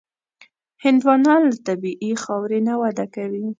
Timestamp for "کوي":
3.15-3.45